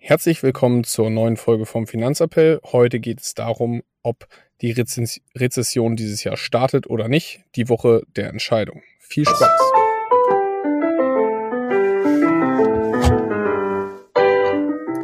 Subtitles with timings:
[0.00, 2.60] Herzlich willkommen zur neuen Folge vom Finanzappell.
[2.64, 4.28] Heute geht es darum, ob
[4.62, 7.40] die Rezess Rezession dieses Jahr startet oder nicht.
[7.56, 8.82] Die Woche der Entscheidung.
[9.00, 9.60] Viel Spaß!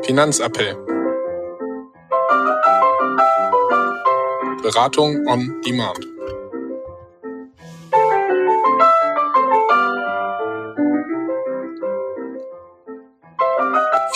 [0.05, 0.77] Finanzappell.
[4.63, 6.14] Beratung on Demand.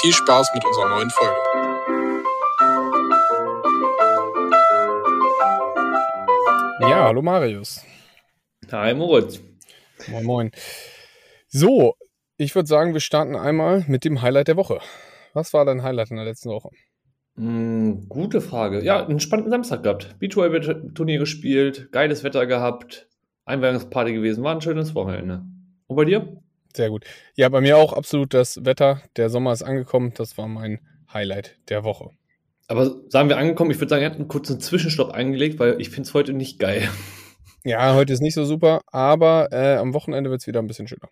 [0.08, 1.36] Viel Spaß mit unserer neuen Folge.
[6.80, 7.84] Ja, hallo Marius.
[8.72, 9.42] Hi Moritz.
[10.10, 10.50] Moin, moin.
[11.48, 11.92] So,
[12.38, 14.80] ich würde sagen, wir starten einmal mit dem Highlight der Woche.
[15.34, 16.70] Was war dein Highlight in der letzten Woche?
[17.34, 18.82] Mm, gute Frage.
[18.82, 20.18] Ja, einen spannenden Samstag gehabt.
[20.20, 23.10] Beachvolleyball-Turnier gespielt, geiles Wetter gehabt,
[23.44, 25.44] Einweihungsparty gewesen, war ein schönes Wochenende.
[25.86, 26.40] Und bei dir?
[26.74, 27.04] Sehr gut.
[27.34, 29.02] Ja, bei mir auch absolut das Wetter.
[29.16, 30.12] Der Sommer ist angekommen.
[30.16, 30.80] Das war mein
[31.12, 32.10] Highlight der Woche.
[32.68, 35.88] Aber sagen wir angekommen, ich würde sagen, er hat einen kurzen Zwischenstopp eingelegt, weil ich
[35.88, 36.88] finde es heute nicht geil.
[37.64, 40.86] Ja, heute ist nicht so super, aber äh, am Wochenende wird es wieder ein bisschen
[40.86, 41.08] schöner.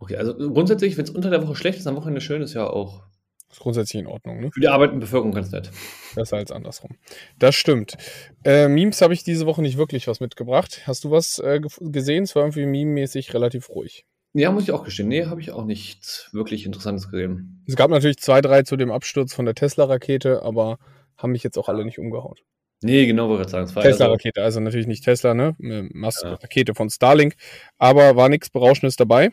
[0.00, 2.68] Okay, also grundsätzlich, wenn es unter der Woche schlecht ist, am Wochenende schön ist ja
[2.68, 3.02] auch.
[3.50, 4.50] Ist grundsätzlich in Ordnung, ne?
[4.52, 5.70] Für die arbeitende Bevölkerung ganz nett.
[6.14, 6.98] Besser als andersrum.
[7.38, 7.96] Das stimmt.
[8.44, 10.82] Äh, Memes habe ich diese Woche nicht wirklich was mitgebracht.
[10.86, 12.24] Hast du was äh, gesehen?
[12.24, 14.04] Es war irgendwie meme-mäßig relativ ruhig.
[14.34, 15.08] Ja, muss ich auch gestehen.
[15.08, 17.64] Nee, habe ich auch nichts wirklich Interessantes gesehen.
[17.66, 20.78] Es gab natürlich zwei, drei zu dem Absturz von der Tesla-Rakete, aber
[21.16, 22.36] haben mich jetzt auch alle nicht umgehauen.
[22.80, 23.68] Nee, genau, wollte ich sagen.
[23.68, 25.56] Tesla-Rakete, also natürlich nicht Tesla, ne?
[25.58, 26.74] Musk-Rakete ja.
[26.74, 27.34] von Starlink,
[27.76, 29.30] aber war nichts Berauschendes dabei.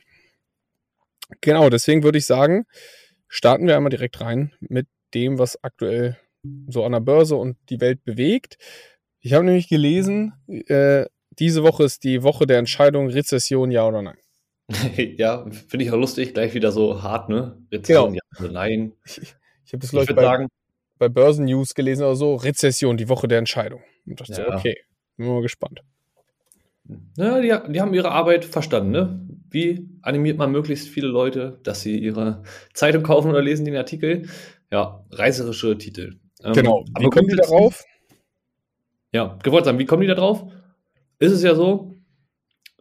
[1.42, 2.66] Genau, deswegen würde ich sagen,
[3.28, 6.18] starten wir einmal direkt rein mit dem, was aktuell
[6.68, 8.58] so an der Börse und die Welt bewegt.
[9.20, 14.02] Ich habe nämlich gelesen, äh, diese Woche ist die Woche der Entscheidung Rezession, ja oder
[14.02, 14.18] nein.
[15.18, 17.58] ja, finde ich auch lustig, gleich wieder so hart, ne?
[17.72, 18.24] Rezession, genau.
[18.34, 18.94] ja oder nein.
[19.06, 19.22] Ich,
[19.66, 20.48] ich habe das, glaube ich, bei, sagen,
[20.98, 23.82] bei Börsennews gelesen oder so, Rezession, die Woche der Entscheidung.
[24.06, 24.46] Und dachte ja.
[24.52, 24.78] so, okay,
[25.18, 25.82] bin mal gespannt.
[27.18, 29.28] Ja, die, die, haben ihre Arbeit verstanden, ne?
[29.50, 34.28] Wie animiert man möglichst viele Leute, dass sie ihre Zeitung kaufen oder lesen den Artikel?
[34.72, 36.20] Ja, reißerische Titel.
[36.44, 36.86] Ähm, genau.
[37.00, 37.84] Wie kommen die darauf?
[39.12, 40.52] Ja, gewollt sagen, wie kommen die da drauf?
[41.20, 41.95] Ist es ja so,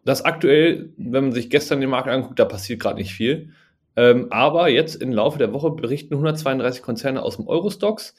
[0.04, 3.50] dass aktuell, wenn man sich gestern den Markt anguckt, da passiert gerade nicht viel.
[3.96, 8.14] Ähm, aber jetzt im Laufe der Woche berichten 132 Konzerne aus dem Eurostox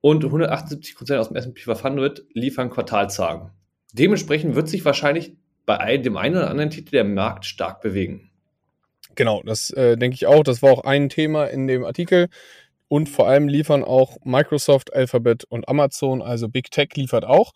[0.00, 3.50] und 178 Konzerne aus dem S&P 500 liefern Quartalzahlen.
[3.92, 5.32] Dementsprechend wird sich wahrscheinlich
[5.64, 8.30] bei dem einen oder anderen Titel der Markt stark bewegen.
[9.16, 10.44] Genau, das äh, denke ich auch.
[10.44, 12.28] Das war auch ein Thema in dem Artikel.
[12.88, 17.52] Und vor allem liefern auch Microsoft, Alphabet und Amazon, also Big Tech liefert auch.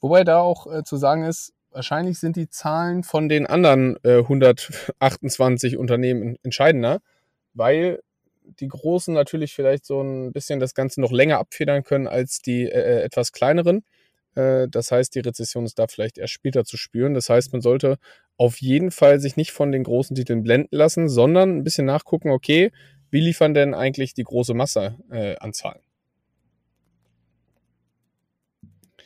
[0.00, 4.18] Wobei da auch äh, zu sagen ist, wahrscheinlich sind die Zahlen von den anderen äh,
[4.18, 7.00] 128 Unternehmen entscheidender,
[7.54, 8.02] weil
[8.44, 12.64] die Großen natürlich vielleicht so ein bisschen das Ganze noch länger abfedern können als die
[12.64, 13.84] äh, äh etwas kleineren.
[14.34, 17.14] Äh, das heißt, die Rezession ist da vielleicht erst später zu spüren.
[17.14, 17.98] Das heißt, man sollte
[18.36, 22.30] auf jeden Fall sich nicht von den großen Titeln blenden lassen, sondern ein bisschen nachgucken,
[22.30, 22.72] okay,
[23.10, 25.82] wie liefern denn eigentlich die große Masse äh, an Zahlen?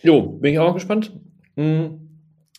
[0.03, 1.19] Jo, bin ich auch gespannt.
[1.56, 2.06] Hm.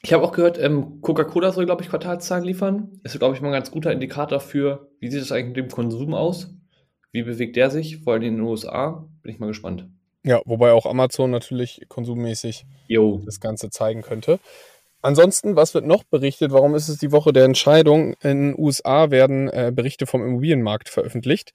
[0.04, 3.00] Ich habe auch gehört, ähm, Coca-Cola soll, glaube ich, Quartalszahlen liefern.
[3.04, 5.70] Ist, glaube ich, mal ein ganz guter Indikator für, wie sieht es eigentlich mit dem
[5.70, 6.54] Konsum aus?
[7.12, 9.08] Wie bewegt der sich, vor allem in den USA?
[9.24, 9.88] Bin ich mal gespannt.
[10.24, 13.22] Ja, wobei auch Amazon natürlich konsummäßig jo.
[13.26, 14.40] das Ganze zeigen könnte.
[15.02, 16.52] Ansonsten, was wird noch berichtet?
[16.52, 18.14] Warum ist es die Woche der Entscheidung?
[18.22, 21.54] In den USA werden äh, Berichte vom Immobilienmarkt veröffentlicht,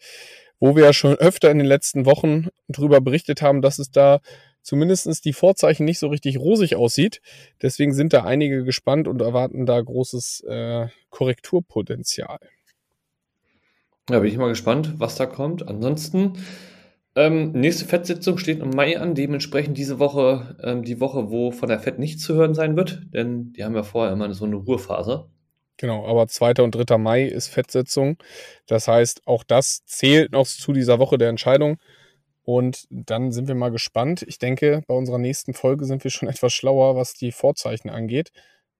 [0.58, 4.20] wo wir ja schon öfter in den letzten Wochen darüber berichtet haben, dass es da
[4.62, 7.20] zumindest die Vorzeichen nicht so richtig rosig aussieht.
[7.60, 12.38] Deswegen sind da einige gespannt und erwarten da großes äh, Korrekturpotenzial.
[14.10, 15.68] Ja, bin ich mal gespannt, was da kommt.
[15.68, 16.38] Ansonsten,
[17.14, 21.68] ähm, nächste FED-Sitzung steht im Mai an, dementsprechend diese Woche ähm, die Woche, wo von
[21.68, 24.56] der FED nichts zu hören sein wird, denn die haben ja vorher immer so eine
[24.56, 25.28] Ruhephase.
[25.76, 26.62] Genau, aber 2.
[26.62, 26.96] und 3.
[26.98, 28.16] Mai ist FED-Sitzung.
[28.66, 31.78] Das heißt, auch das zählt noch zu dieser Woche der Entscheidung.
[32.44, 34.24] Und dann sind wir mal gespannt.
[34.26, 38.32] Ich denke, bei unserer nächsten Folge sind wir schon etwas schlauer, was die Vorzeichen angeht.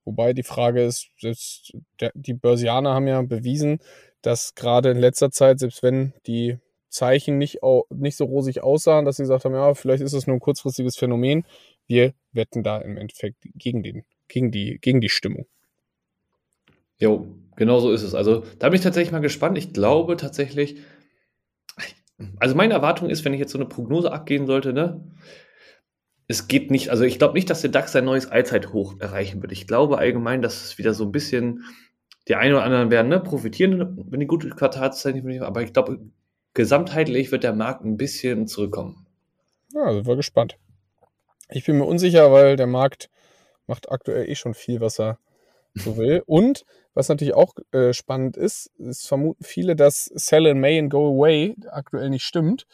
[0.05, 1.73] Wobei die Frage ist, selbst
[2.15, 3.79] die Börsianer haben ja bewiesen,
[4.21, 7.61] dass gerade in letzter Zeit, selbst wenn die Zeichen nicht,
[7.91, 10.97] nicht so rosig aussahen, dass sie gesagt haben, ja, vielleicht ist es nur ein kurzfristiges
[10.97, 11.45] Phänomen.
[11.87, 15.47] Wir wetten da im Endeffekt gegen, den, gegen, die, gegen die Stimmung.
[16.99, 17.27] Jo,
[17.57, 18.15] genau so ist es.
[18.15, 19.57] Also da bin ich tatsächlich mal gespannt.
[19.57, 20.77] Ich glaube tatsächlich,
[22.39, 25.01] also meine Erwartung ist, wenn ich jetzt so eine Prognose abgehen sollte, ne,
[26.29, 29.53] es geht nicht, also ich glaube nicht, dass der DAX sein neues Allzeithoch erreichen wird.
[29.53, 31.65] Ich glaube allgemein, dass es wieder so ein bisschen,
[32.29, 35.99] die einen oder anderen werden ne, profitieren, wenn die gute Quartalszeit nicht aber ich glaube,
[36.55, 39.07] gesamtheitlich wird der Markt ein bisschen zurückkommen.
[39.75, 40.59] Ja, sind wir gespannt.
[41.51, 43.11] Ich bin mir unsicher, weil der Markt
[43.67, 45.19] macht aktuell eh schon viel, was er
[45.75, 46.23] so will.
[46.27, 46.65] Und
[46.95, 51.15] was natürlich auch äh, spannend ist, es vermuten viele, dass Sell in May and Go
[51.15, 52.67] Away aktuell nicht stimmt.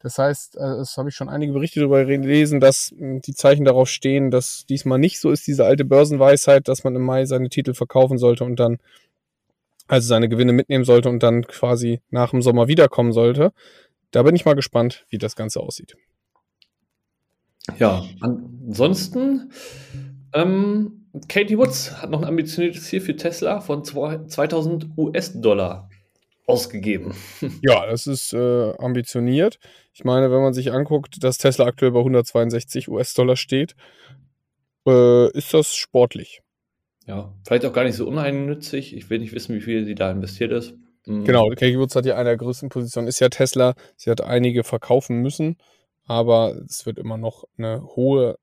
[0.00, 3.64] Das heißt, äh, es habe ich schon einige Berichte darüber gelesen, dass mh, die Zeichen
[3.64, 7.48] darauf stehen, dass diesmal nicht so ist, diese alte Börsenweisheit, dass man im Mai seine
[7.48, 8.78] Titel verkaufen sollte und dann
[9.88, 13.52] also seine Gewinne mitnehmen sollte und dann quasi nach dem Sommer wiederkommen sollte.
[14.10, 15.96] Da bin ich mal gespannt, wie das Ganze aussieht.
[17.78, 19.50] Ja, ansonsten,
[20.32, 20.97] ähm,
[21.28, 25.88] Katie Woods hat noch ein ambitioniertes Ziel für Tesla von 2000 US-Dollar
[26.46, 27.14] ausgegeben.
[27.62, 29.58] Ja, das ist äh, ambitioniert.
[29.92, 33.74] Ich meine, wenn man sich anguckt, dass Tesla aktuell bei 162 US-Dollar steht,
[34.86, 36.40] äh, ist das sportlich.
[37.06, 38.94] Ja, vielleicht auch gar nicht so uneigennützig.
[38.94, 40.74] Ich will nicht wissen, wie viel sie da investiert ist.
[41.06, 41.24] Mhm.
[41.24, 43.74] Genau, Katie Woods hat ja eine der größten Positionen, ist ja Tesla.
[43.96, 45.56] Sie hat einige verkaufen müssen,
[46.06, 48.38] aber es wird immer noch eine hohe,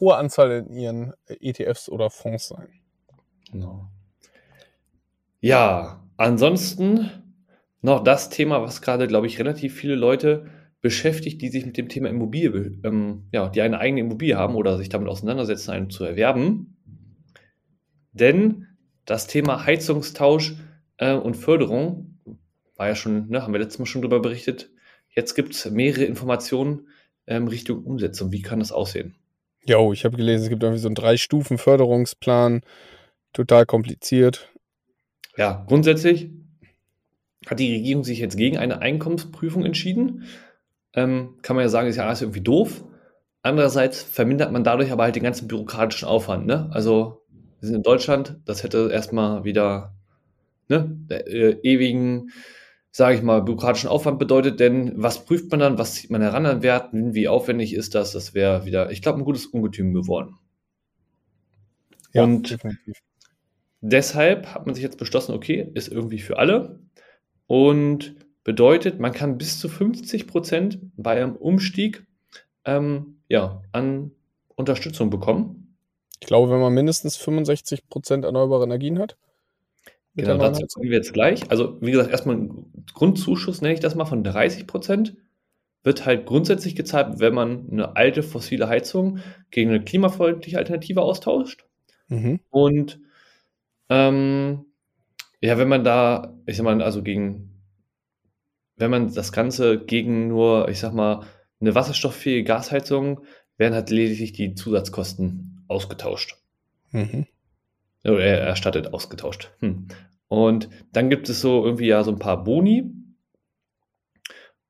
[0.00, 2.68] hohe Anzahl in ihren ETFs oder Fonds sein.
[3.50, 3.88] Genau.
[5.40, 7.10] Ja, ansonsten
[7.82, 10.46] noch das Thema, was gerade, glaube ich, relativ viele Leute
[10.80, 14.76] beschäftigt, die sich mit dem Thema Immobilie, ähm, ja, die eine eigene Immobilie haben oder
[14.76, 16.76] sich damit auseinandersetzen, eine zu erwerben.
[18.12, 18.66] Denn
[19.04, 20.56] das Thema Heizungstausch
[20.98, 22.18] äh, und Förderung
[22.76, 24.70] war ja schon, ne, haben wir letztes Mal schon darüber berichtet.
[25.08, 26.88] Jetzt gibt es mehrere Informationen
[27.26, 28.32] ähm, Richtung Umsetzung.
[28.32, 29.16] Wie kann das aussehen?
[29.66, 32.62] Jo, ich habe gelesen, es gibt irgendwie so einen Drei-Stufen-Förderungsplan.
[33.32, 34.52] Total kompliziert.
[35.36, 36.30] Ja, grundsätzlich
[37.46, 40.24] hat die Regierung sich jetzt gegen eine Einkommensprüfung entschieden.
[40.94, 42.84] Ähm, kann man ja sagen, ist ja alles irgendwie doof.
[43.42, 46.46] Andererseits vermindert man dadurch aber halt den ganzen bürokratischen Aufwand.
[46.46, 46.68] Ne?
[46.72, 47.22] Also
[47.60, 49.94] wir sind in Deutschland, das hätte erstmal wieder
[50.68, 52.30] ne, der, äh, ewigen,
[52.96, 56.46] sage ich mal, bürokratischen Aufwand bedeutet, denn was prüft man dann, was zieht man heran
[56.46, 60.38] an Werten, wie aufwendig ist das, das wäre wieder, ich glaube, ein gutes Ungetüm geworden.
[62.14, 63.02] Ja, Und definitiv.
[63.82, 66.80] deshalb hat man sich jetzt beschlossen, okay, ist irgendwie für alle
[67.46, 68.14] und
[68.44, 72.06] bedeutet, man kann bis zu 50 Prozent bei einem Umstieg
[72.64, 74.12] ähm, ja, an
[74.54, 75.76] Unterstützung bekommen.
[76.20, 79.18] Ich glaube, wenn man mindestens 65 Prozent erneuerbare Energien hat.
[80.16, 81.50] Genau, dazu kommen wir jetzt gleich.
[81.50, 85.16] Also, wie gesagt, erstmal ein Grundzuschuss, nenne ich das mal, von 30 Prozent.
[85.82, 89.18] Wird halt grundsätzlich gezahlt, wenn man eine alte fossile Heizung
[89.50, 91.66] gegen eine klimafreundliche Alternative austauscht.
[92.08, 92.40] Mhm.
[92.48, 92.98] Und
[93.90, 94.64] ähm,
[95.40, 97.62] ja, wenn man da, ich sag mal, also gegen,
[98.76, 101.26] wenn man das Ganze gegen nur, ich sag mal,
[101.60, 103.20] eine wasserstofffähige Gasheizung,
[103.58, 106.36] werden halt lediglich die Zusatzkosten ausgetauscht.
[106.90, 107.26] Mhm.
[108.06, 109.50] Oder er- erstattet, ausgetauscht.
[109.60, 109.88] Hm.
[110.28, 112.92] Und dann gibt es so irgendwie ja so ein paar Boni.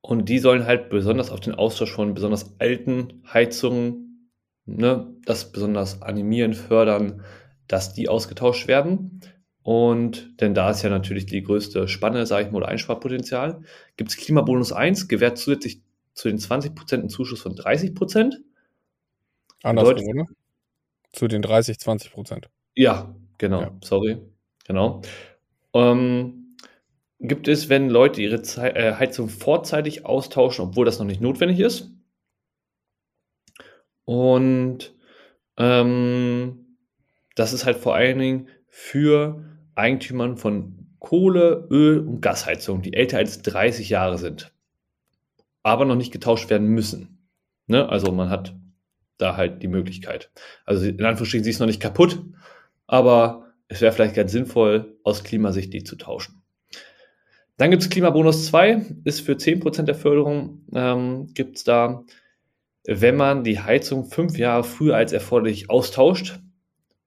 [0.01, 4.31] Und die sollen halt besonders auf den Austausch von besonders alten Heizungen,
[4.65, 7.23] ne, das besonders animieren, fördern,
[7.67, 9.21] dass die ausgetauscht werden.
[9.63, 13.61] Und denn da ist ja natürlich die größte Spanne, sage ich mal, oder Einsparpotenzial.
[13.97, 15.81] Gibt es Klimabonus 1, gewährt zusätzlich
[16.13, 18.35] zu den 20% einen Zuschuss von 30%.
[19.63, 20.25] Andersrum, oder?
[21.11, 22.49] Zu den 30, 20 Prozent.
[22.75, 23.71] Ja, genau, Ja.
[23.83, 24.17] sorry.
[24.65, 25.01] Genau.
[25.73, 26.55] Ähm,
[27.19, 31.59] gibt es, wenn Leute ihre Zei äh, Heizung vorzeitig austauschen, obwohl das noch nicht notwendig
[31.59, 31.91] ist?
[34.05, 34.93] Und
[35.57, 36.77] ähm,
[37.35, 39.43] das ist halt vor allen Dingen für
[39.75, 44.53] Eigentümern von Kohle, Öl und Gasheizungen, die älter als 30 Jahre sind,
[45.63, 47.27] aber noch nicht getauscht werden müssen.
[47.67, 47.87] Ne?
[47.89, 48.55] Also man hat
[49.17, 50.31] da halt die Möglichkeit.
[50.65, 52.21] Also in Anführungsstrichen, sie ist noch nicht kaputt,
[52.87, 56.41] aber es wäre vielleicht ganz sinnvoll, aus Klimasicht die zu tauschen.
[57.57, 62.03] Dann gibt es Klimabonus 2, ist für 10% der Förderung, ähm, gibt es da,
[62.85, 66.39] wenn man die Heizung fünf Jahre früher als erforderlich austauscht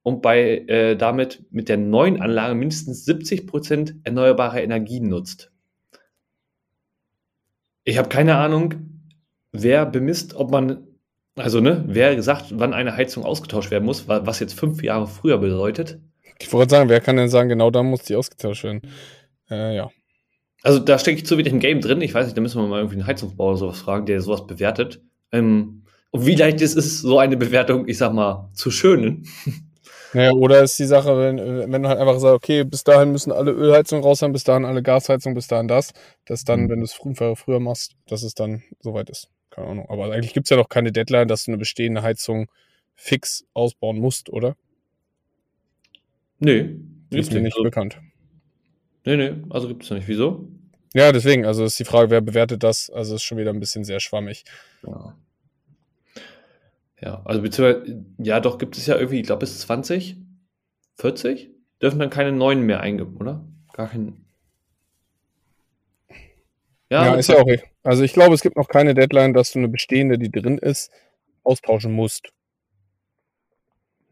[0.02, 5.52] und bei äh, damit mit der neuen Anlage mindestens 70% erneuerbare Energien nutzt.
[7.84, 8.74] Ich habe keine Ahnung,
[9.52, 10.86] wer bemisst, ob man
[11.40, 15.06] also, ne, wer sagt, wann eine Heizung ausgetauscht werden muss, wa- was jetzt fünf Jahre
[15.06, 15.98] früher bedeutet.
[16.38, 18.82] Ich wollte sagen, wer kann denn sagen, genau da muss die ausgetauscht werden?
[19.50, 19.90] Äh, ja.
[20.62, 22.00] Also, da stecke ich zu wenig im Game drin.
[22.02, 24.46] Ich weiß nicht, da müssen wir mal irgendwie einen Heizungsbauer oder sowas fragen, der sowas
[24.46, 25.00] bewertet.
[25.32, 29.26] Ähm, und wie leicht es ist, so eine Bewertung, ich sag mal, zu schönen.
[30.12, 33.30] Naja, oder ist die Sache, wenn, wenn du halt einfach sagst, okay, bis dahin müssen
[33.30, 35.92] alle Ölheizungen raus sein, bis dahin alle Gasheizungen, bis dahin das,
[36.24, 36.68] dass dann, Mhm.
[36.68, 39.28] wenn du es früher, früher machst, dass es dann soweit ist.
[39.50, 39.90] Keine Ahnung.
[39.90, 42.50] Aber eigentlich gibt es ja noch keine Deadline, dass du eine bestehende Heizung
[42.94, 44.56] fix ausbauen musst, oder?
[46.38, 46.76] Nee,
[47.10, 48.00] ist mir nicht also, bekannt.
[49.04, 50.08] nee, nee, also gibt es nicht.
[50.08, 50.48] Wieso?
[50.94, 52.90] Ja, deswegen, also ist die Frage, wer bewertet das?
[52.90, 54.44] Also ist schon wieder ein bisschen sehr schwammig.
[54.86, 55.16] Ja.
[57.00, 60.16] Ja, also beziehungsweise, ja, doch gibt es ja irgendwie, ich glaube, bis 20,
[60.96, 63.46] 40 dürfen dann keine neuen mehr eingeben, oder?
[63.72, 64.26] Gar keinen.
[66.90, 67.70] Ja, ja ist ja auch richtig.
[67.82, 70.90] Also ich glaube, es gibt noch keine Deadline, dass du eine bestehende, die drin ist,
[71.44, 72.30] austauschen musst.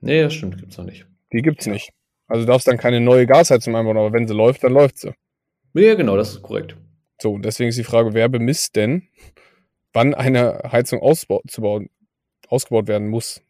[0.00, 1.06] Nee, das stimmt, gibt's noch nicht.
[1.32, 1.72] Die gibt's ja.
[1.72, 1.90] nicht.
[2.28, 5.12] Also du darfst dann keine neue Gasheizung einbauen, aber wenn sie läuft, dann läuft sie.
[5.74, 6.76] Ja, genau, das ist korrekt.
[7.20, 9.08] So, deswegen ist die Frage, wer bemisst denn,
[9.92, 11.90] wann eine Heizung auszubauen,
[12.48, 13.42] ausgebaut werden muss.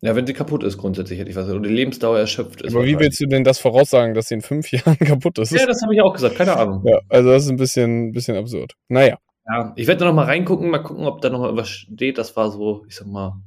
[0.00, 1.58] Ja, wenn sie kaputt ist, grundsätzlich hätte ich was gesagt.
[1.60, 2.74] Oder die Lebensdauer erschöpft ist.
[2.74, 5.50] Aber wie willst du denn das voraussagen, dass sie in fünf Jahren kaputt ist?
[5.50, 6.84] Ja, das habe ich auch gesagt, keine Ahnung.
[6.86, 8.74] Ja, also das ist ein bisschen, bisschen absurd.
[8.88, 9.18] Naja.
[9.46, 12.18] Ja, ich werde da noch mal reingucken, mal gucken, ob da noch mal was steht.
[12.18, 13.40] Das war so, ich sag mal,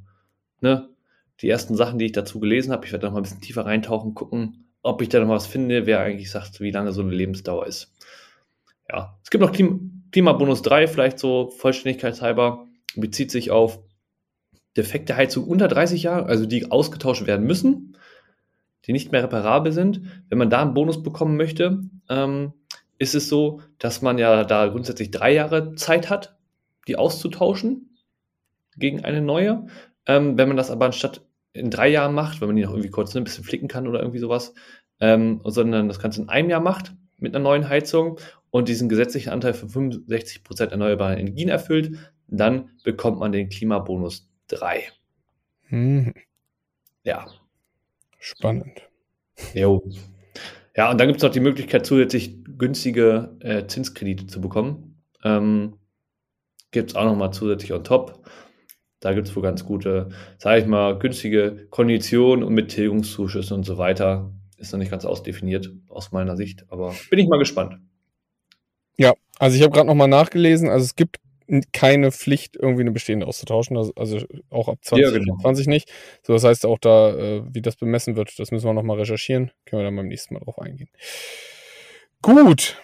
[0.60, 0.88] ne,
[1.40, 2.84] die ersten Sachen, die ich dazu gelesen habe.
[2.84, 5.46] Ich werde da noch mal ein bisschen tiefer reintauchen, gucken, ob ich da noch was
[5.46, 7.94] finde, wer eigentlich sagt, wie lange so eine Lebensdauer ist.
[8.90, 12.66] Ja, es gibt noch Klim Klimabonus 3, vielleicht so vollständigkeitshalber,
[12.96, 13.78] bezieht sich auf
[14.76, 17.96] defekte Heizung unter 30 Jahre, also die ausgetauscht werden müssen,
[18.86, 20.02] die nicht mehr reparabel sind.
[20.28, 22.52] Wenn man da einen Bonus bekommen möchte, ähm,
[22.98, 26.36] ist es so, dass man ja da grundsätzlich drei Jahre Zeit hat,
[26.88, 27.98] die auszutauschen
[28.76, 29.66] gegen eine neue.
[30.06, 32.90] Ähm, wenn man das aber anstatt in drei Jahren macht, wenn man die noch irgendwie
[32.90, 34.54] kurz ein bisschen flicken kann oder irgendwie sowas,
[35.00, 38.18] ähm, sondern das Ganze in einem Jahr macht mit einer neuen Heizung
[38.50, 41.96] und diesen gesetzlichen Anteil von 65% erneuerbaren Energien erfüllt,
[42.28, 44.84] dann bekommt man den Klimabonus 3.
[45.68, 46.14] Hm.
[47.04, 47.26] Ja.
[48.18, 48.88] Spannend.
[49.54, 49.82] Jo.
[50.76, 55.02] Ja, und dann gibt es noch die Möglichkeit, zusätzlich günstige äh, Zinskredite zu bekommen.
[55.24, 55.78] Ähm,
[56.70, 58.28] gibt es auch nochmal zusätzlich on top.
[59.00, 63.64] Da gibt es wohl ganz gute, sage ich mal, günstige Konditionen und mit Tilgungszuschüssen und
[63.64, 64.32] so weiter.
[64.58, 67.78] Ist noch nicht ganz ausdefiniert aus meiner Sicht, aber bin ich mal gespannt.
[68.96, 70.68] Ja, also ich habe gerade nochmal nachgelesen.
[70.68, 71.16] Also es gibt
[71.72, 74.18] keine Pflicht, irgendwie eine bestehende auszutauschen, also, also
[74.50, 75.74] auch ab 2020 ja, genau.
[75.74, 75.92] nicht.
[76.22, 79.50] So, das heißt auch da, äh, wie das bemessen wird, das müssen wir nochmal recherchieren.
[79.66, 80.88] Können wir dann beim nächsten Mal drauf eingehen.
[82.22, 82.78] Gut.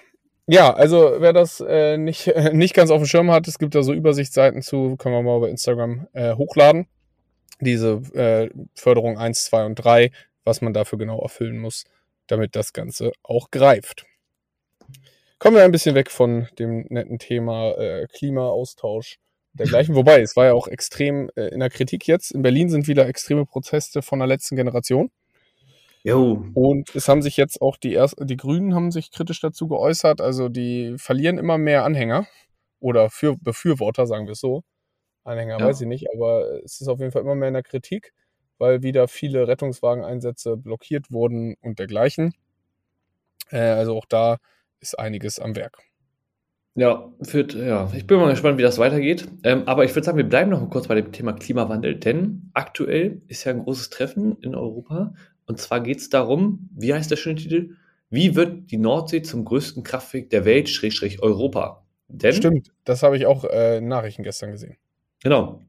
[0.46, 3.74] Ja, also wer das äh, nicht, äh, nicht ganz auf dem Schirm hat, es gibt
[3.74, 6.86] da so Übersichtsseiten zu, können wir mal bei Instagram äh, hochladen.
[7.60, 10.10] Diese äh, Förderung 1, 2 und 3,
[10.44, 11.84] was man dafür genau erfüllen muss,
[12.28, 14.06] damit das Ganze auch greift.
[15.38, 19.18] Kommen wir ein bisschen weg von dem netten Thema äh, Klimaaustausch
[19.52, 19.94] dergleichen.
[19.94, 22.32] Wobei, es war ja auch extrem äh, in der Kritik jetzt.
[22.32, 25.10] In Berlin sind wieder extreme Proteste von der letzten Generation.
[26.02, 26.44] Jo.
[26.54, 30.20] Und es haben sich jetzt auch die, erst, die Grünen haben sich kritisch dazu geäußert.
[30.20, 32.26] Also die verlieren immer mehr Anhänger
[32.80, 34.62] oder für Befürworter, sagen wir es so.
[35.24, 35.66] Anhänger ja.
[35.66, 38.12] weiß ich nicht, aber es ist auf jeden Fall immer mehr in der Kritik,
[38.56, 42.34] weil wieder viele Rettungswageneinsätze blockiert wurden und dergleichen.
[43.50, 44.38] Äh, also auch da
[44.80, 45.78] ist einiges am Werk.
[46.74, 49.26] Ja, führt, ja, ich bin mal gespannt, wie das weitergeht.
[49.42, 53.20] Ähm, aber ich würde sagen, wir bleiben noch kurz bei dem Thema Klimawandel, denn aktuell
[53.26, 55.12] ist ja ein großes Treffen in Europa.
[55.46, 57.70] Und zwar geht es darum, wie heißt der schöne Titel?
[58.10, 61.84] Wie wird die Nordsee zum größten Kraftwerk der Welt, Schrägstrich Europa?
[62.06, 64.76] Denn, Stimmt, das habe ich auch äh, in Nachrichten gestern gesehen.
[65.22, 65.62] Genau.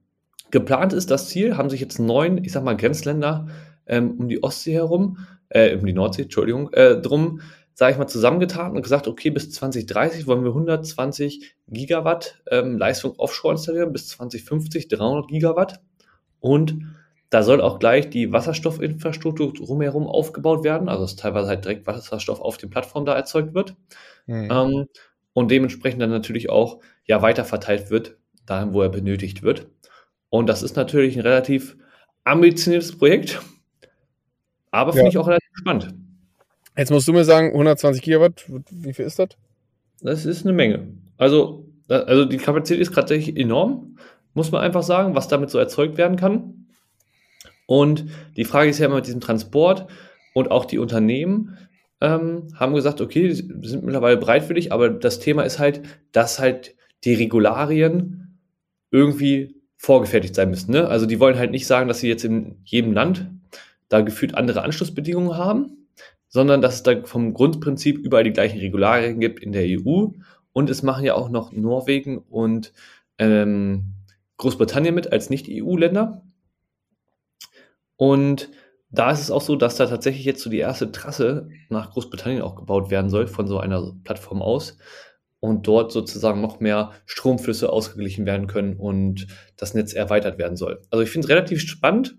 [0.51, 3.47] Geplant ist das Ziel, haben sich jetzt neun, ich sag mal, Grenzländer
[3.87, 5.17] ähm, um die Ostsee herum,
[5.49, 7.41] äh, um die Nordsee, Entschuldigung, äh, drum
[7.79, 13.13] sage ich mal, zusammengetan und gesagt, okay, bis 2030 wollen wir 120 Gigawatt ähm, Leistung
[13.17, 15.79] offshore installieren, bis 2050 300 Gigawatt.
[16.41, 16.81] Und
[17.29, 22.41] da soll auch gleich die Wasserstoffinfrastruktur drumherum aufgebaut werden, also dass teilweise halt direkt Wasserstoff
[22.41, 23.77] auf den Plattformen da erzeugt wird.
[24.25, 24.49] Mhm.
[24.51, 24.87] Ähm,
[25.31, 29.67] und dementsprechend dann natürlich auch ja weiter verteilt wird, dahin, wo er benötigt wird.
[30.29, 31.77] Und das ist natürlich ein relativ
[32.25, 33.39] ambitioniertes Projekt,
[34.69, 35.09] aber finde ja.
[35.11, 35.95] ich auch relativ spannend.
[36.79, 39.27] Jetzt musst du mir sagen, 120 Gigawatt, wie viel ist das?
[39.99, 40.87] Das ist eine Menge.
[41.17, 43.97] Also, also die Kapazität ist tatsächlich enorm,
[44.33, 46.67] muss man einfach sagen, was damit so erzeugt werden kann.
[47.65, 48.05] Und
[48.37, 49.87] die Frage ist ja immer mit diesem Transport
[50.33, 51.57] und auch die Unternehmen
[51.99, 55.81] ähm, haben gesagt, okay, sind mittlerweile bereitwillig, aber das Thema ist halt,
[56.13, 58.39] dass halt die Regularien
[58.89, 60.71] irgendwie vorgefertigt sein müssen.
[60.71, 60.87] Ne?
[60.87, 63.29] Also die wollen halt nicht sagen, dass sie jetzt in jedem Land
[63.89, 65.78] da gefühlt andere Anschlussbedingungen haben,
[66.29, 70.07] sondern dass es da vom Grundprinzip überall die gleichen Regularien gibt in der EU.
[70.53, 72.73] Und es machen ja auch noch Norwegen und
[73.17, 73.95] ähm,
[74.37, 76.23] Großbritannien mit als Nicht-EU-Länder.
[77.97, 78.49] Und
[78.91, 82.41] da ist es auch so, dass da tatsächlich jetzt so die erste Trasse nach Großbritannien
[82.41, 84.77] auch gebaut werden soll von so einer Plattform aus
[85.39, 90.81] und dort sozusagen noch mehr Stromflüsse ausgeglichen werden können und das Netz erweitert werden soll.
[90.89, 92.17] Also ich finde es relativ spannend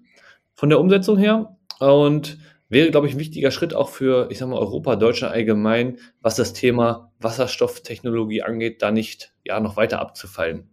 [0.54, 2.38] von der Umsetzung her und
[2.70, 6.36] wäre, glaube ich, ein wichtiger Schritt auch für, ich sag mal, Europa, Deutschland allgemein, was
[6.36, 10.70] das Thema Wasserstofftechnologie angeht, da nicht ja noch weiter abzufallen.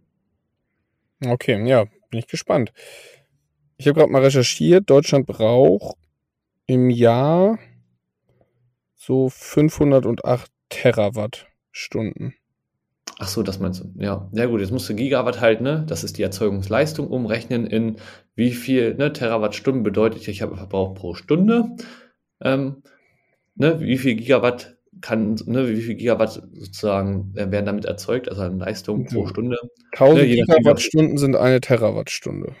[1.24, 2.72] Okay, ja, bin ich gespannt.
[3.76, 5.98] Ich habe gerade mal recherchiert, Deutschland braucht
[6.66, 7.58] im Jahr
[8.94, 12.34] so 508 Terawattstunden.
[13.20, 13.92] Ach so, das meinst du.
[13.96, 15.84] Ja, ja gut, jetzt musst du Gigawatt halt, ne?
[15.88, 17.96] Das ist die Erzeugungsleistung umrechnen in
[18.36, 21.76] wie viel ne, Terawattstunden bedeutet, ich habe Verbrauch pro Stunde.
[22.40, 22.84] Ähm,
[23.56, 28.42] ne, wie viel Gigawatt kann, ne, wie viel Gigawatt sozusagen äh, werden damit erzeugt, also
[28.42, 29.58] an Leistung pro Stunde.
[29.92, 32.54] 1000 ne, Gigawattstunden sind eine Terawattstunde.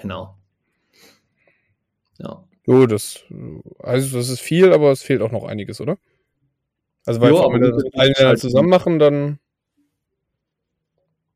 [0.00, 0.36] Genau.
[2.18, 2.44] Ja.
[2.64, 3.24] So, das,
[3.80, 5.98] also das ist viel, aber es fehlt auch noch einiges, oder?
[7.04, 9.38] Also, weil jo, wenn wir das eine halt zusammen machen, dann.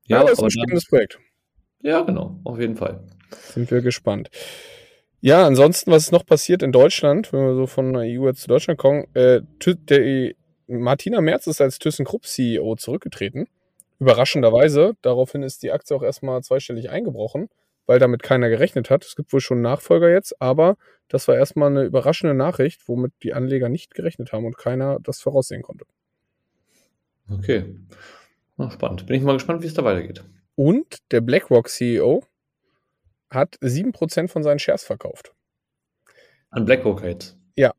[0.06, 1.18] Ja, aber es ist ein spannendes Projekt.
[1.82, 3.04] Ja, genau, auf jeden Fall.
[3.30, 4.30] Sind wir gespannt.
[5.20, 8.42] Ja, ansonsten, was ist noch passiert in Deutschland, wenn wir so von der EU jetzt
[8.42, 9.06] zu Deutschland kommen?
[9.14, 10.34] Äh, der,
[10.68, 13.48] Martina Merz ist als ThyssenKrupp CEO zurückgetreten.
[13.98, 14.94] Überraschenderweise.
[15.02, 17.48] Daraufhin ist die Aktie auch erstmal zweistellig eingebrochen,
[17.86, 19.04] weil damit keiner gerechnet hat.
[19.04, 20.76] Es gibt wohl schon Nachfolger jetzt, aber
[21.08, 25.20] das war erstmal eine überraschende Nachricht, womit die Anleger nicht gerechnet haben und keiner das
[25.20, 25.86] voraussehen konnte.
[27.30, 27.64] Okay.
[28.58, 29.06] Ach, spannend.
[29.06, 30.24] Bin ich mal gespannt, wie es da weitergeht.
[30.54, 32.24] Und der BlackRock CEO
[33.30, 35.34] hat 7% von seinen Shares verkauft.
[36.50, 37.36] An BlackRock jetzt?
[37.56, 37.72] Ja.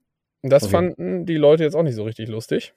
[0.44, 0.72] Das okay.
[0.72, 2.74] fanden die Leute jetzt auch nicht so richtig lustig.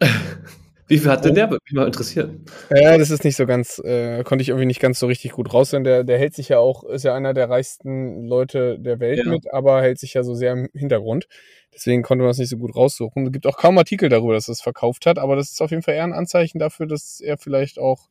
[0.88, 1.48] Wie viel hat denn der?
[1.50, 2.44] Würde mich mal interessieren.
[2.74, 5.52] Ja, das ist nicht so ganz, äh, konnte ich irgendwie nicht ganz so richtig gut
[5.52, 5.84] raushören.
[5.84, 9.30] Der, der hält sich ja auch, ist ja einer der reichsten Leute der Welt ja.
[9.30, 11.28] mit, aber hält sich ja so sehr im Hintergrund.
[11.74, 13.26] Deswegen konnte man das nicht so gut raussuchen.
[13.26, 15.70] Es gibt auch kaum Artikel darüber, dass er es verkauft hat, aber das ist auf
[15.70, 18.08] jeden Fall eher ein Anzeichen dafür, dass er vielleicht auch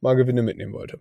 [0.00, 1.00] mal Gewinne mitnehmen wollte.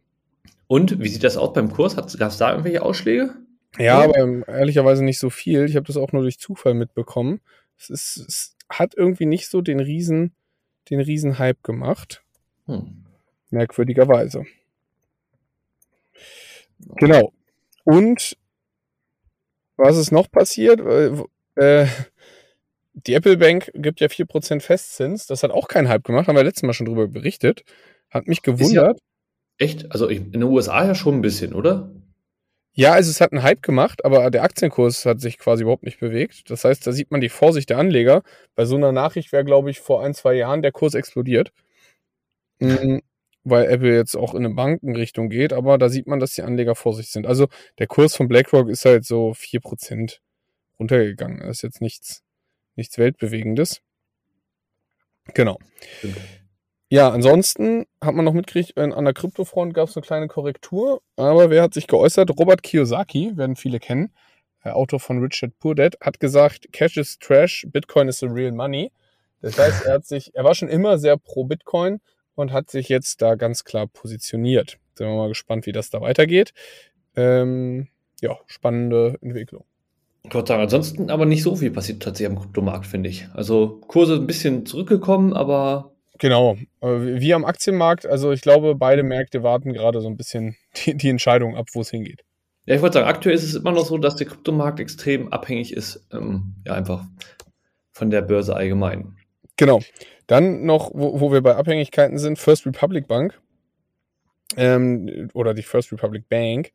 [0.67, 1.95] Und wie sieht das aus beim Kurs?
[1.95, 3.35] Gab es da irgendwelche Ausschläge?
[3.77, 5.65] Ja, aber ähm, ehrlicherweise nicht so viel.
[5.65, 7.41] Ich habe das auch nur durch Zufall mitbekommen.
[7.77, 10.33] Es, ist, es hat irgendwie nicht so den riesen,
[10.89, 12.23] den riesen Hype gemacht.
[12.65, 13.05] Hm.
[13.49, 14.45] Merkwürdigerweise.
[16.95, 17.33] Genau.
[17.83, 18.37] Und
[19.77, 20.79] was ist noch passiert?
[21.55, 21.87] Äh,
[22.93, 25.25] die Apple Bank gibt ja 4% Festzins.
[25.25, 27.63] Das hat auch keinen Hype gemacht, haben wir letztes Mal schon drüber berichtet.
[28.09, 28.99] Hat mich gewundert.
[29.57, 29.91] Echt?
[29.91, 31.91] Also in den USA ja schon ein bisschen, oder?
[32.79, 35.99] Ja, also es hat einen Hype gemacht, aber der Aktienkurs hat sich quasi überhaupt nicht
[35.99, 36.49] bewegt.
[36.49, 38.23] Das heißt, da sieht man die Vorsicht der Anleger.
[38.55, 41.51] Bei so einer Nachricht wäre, glaube ich, vor ein, zwei Jahren der Kurs explodiert.
[42.59, 43.01] Mhm,
[43.43, 46.73] weil Apple jetzt auch in eine Bankenrichtung geht, aber da sieht man, dass die Anleger
[46.73, 47.27] vorsichtig sind.
[47.27, 47.47] Also
[47.79, 50.21] der Kurs von BlackRock ist halt so 4%
[50.79, 51.39] runtergegangen.
[51.39, 52.23] Das ist jetzt nichts,
[52.77, 53.81] nichts Weltbewegendes.
[55.33, 55.59] Genau.
[56.01, 56.13] Okay.
[56.91, 61.01] Ja, ansonsten hat man noch mitgekriegt, an der Kryptofront gab es eine kleine Korrektur.
[61.17, 62.31] Aber wer hat sich geäußert?
[62.39, 64.11] Robert Kiyosaki, werden viele kennen,
[64.65, 68.91] der Autor von Richard Dad, hat gesagt, Cash is Trash, Bitcoin is the real money.
[69.41, 71.99] Das heißt, er hat sich, er war schon immer sehr pro Bitcoin
[72.33, 74.79] und hat sich jetzt da ganz klar positioniert.
[74.95, 76.53] Sind wir mal gespannt, wie das da weitergeht.
[77.15, 77.87] Ähm,
[78.19, 79.63] ja, spannende Entwicklung.
[80.23, 83.27] Ich würde sagen, ansonsten aber nicht so viel passiert tatsächlich am Kryptomarkt, finde ich.
[83.33, 85.88] Also Kurse ein bisschen zurückgekommen, aber
[86.19, 86.57] Genau.
[86.81, 90.55] Wie am Aktienmarkt, also ich glaube, beide Märkte warten gerade so ein bisschen
[90.85, 92.23] die, die Entscheidung ab, wo es hingeht.
[92.65, 95.73] Ja, ich wollte sagen, aktuell ist es immer noch so, dass der Kryptomarkt extrem abhängig
[95.73, 97.05] ist, ähm, ja, einfach
[97.91, 99.17] von der Börse allgemein.
[99.57, 99.81] Genau.
[100.27, 103.41] Dann noch, wo, wo wir bei Abhängigkeiten sind, First Republic Bank
[104.55, 106.71] ähm, oder die First Republic Bank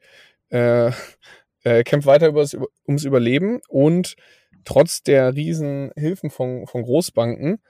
[0.48, 0.90] äh,
[1.64, 4.16] äh, kämpft weiter übers, ums Überleben und
[4.64, 7.60] trotz der riesen Hilfen von, von Großbanken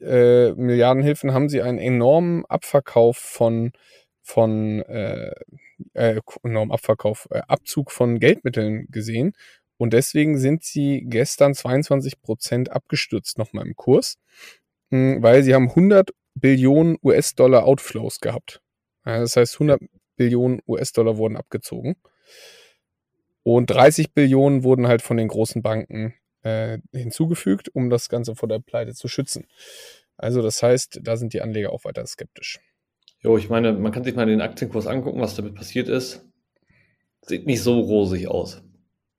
[0.00, 3.72] äh, Milliardenhilfen haben sie einen enormen Abverkauf von,
[4.22, 5.32] von äh,
[5.94, 9.32] äh, enormen Abverkauf, äh, Abzug von Geldmitteln gesehen.
[9.78, 14.18] Und deswegen sind sie gestern 22 Prozent abgestürzt nochmal im Kurs,
[14.90, 18.60] mh, hm, weil sie haben 100 Billionen US-Dollar Outflows gehabt.
[19.04, 19.80] das heißt, 100
[20.16, 21.96] Billionen US-Dollar wurden abgezogen.
[23.42, 28.48] Und 30 Billionen wurden halt von den großen Banken äh, hinzugefügt, um das Ganze vor
[28.48, 29.46] der Pleite zu schützen.
[30.16, 32.60] Also das heißt, da sind die Anleger auch weiter skeptisch.
[33.22, 36.26] Jo, ich meine, man kann sich mal den Aktienkurs angucken, was damit passiert ist.
[37.22, 38.62] Sieht nicht so rosig aus.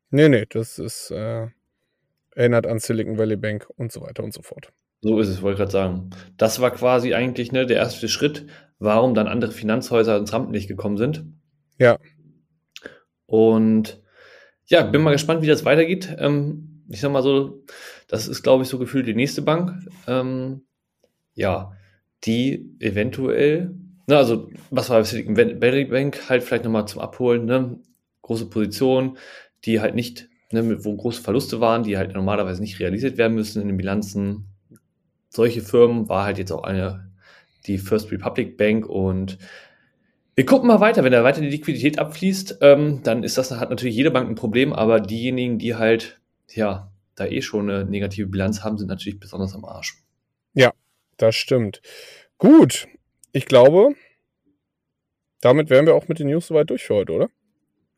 [0.10, 1.48] Nee, nee, das ist, äh,
[2.36, 4.72] erinnert an Silicon Valley Bank und so weiter und so fort.
[5.02, 6.10] So ist es, wollte ich gerade sagen.
[6.38, 8.46] Das war quasi eigentlich ne, der erste Schritt,
[8.80, 11.26] warum dann andere Finanzhäuser ins Rampenlicht gekommen sind.
[11.78, 11.98] Ja.
[13.26, 14.02] Und
[14.66, 16.16] ja, bin mal gespannt, wie das weitergeht.
[16.20, 17.64] Ähm, ich sag mal so,
[18.08, 19.74] das ist, glaube ich, so gefühlt die nächste Bank.
[20.08, 20.62] Ähm,
[21.34, 21.72] ja,
[22.24, 23.76] die eventuell,
[24.08, 27.80] ne, also was war Silicon Valley Bank halt vielleicht nochmal zum Abholen, ne,
[28.22, 29.18] große Position,
[29.66, 33.62] die halt nicht ne, wo große Verluste waren, die halt normalerweise nicht realisiert werden müssen
[33.62, 34.46] in den Bilanzen.
[35.30, 37.10] Solche Firmen war halt jetzt auch eine,
[37.68, 39.38] die First Republic Bank und
[40.36, 41.04] wir gucken mal weiter.
[41.04, 44.36] Wenn da weiter die Liquidität abfließt, ähm, dann ist das hat natürlich jede Bank ein
[44.36, 46.21] Problem, aber diejenigen, die halt,
[46.56, 50.04] ja, da eh schon eine negative Bilanz haben, sind natürlich besonders am Arsch.
[50.54, 50.74] Ja,
[51.18, 51.82] das stimmt.
[52.38, 52.88] Gut,
[53.32, 53.96] ich glaube,
[55.42, 57.30] damit wären wir auch mit den News soweit durch für heute, oder?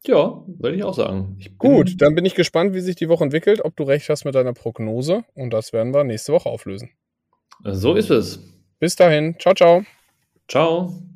[0.05, 1.37] Ja, würde ich auch sagen.
[1.39, 4.25] Ich Gut, dann bin ich gespannt, wie sich die Woche entwickelt, ob du recht hast
[4.25, 6.89] mit deiner Prognose und das werden wir nächste Woche auflösen.
[7.63, 8.39] So ist es.
[8.79, 9.85] Bis dahin, ciao, ciao.
[10.49, 11.12] Ciao.